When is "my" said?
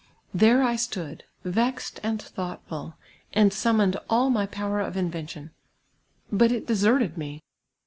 4.31-4.47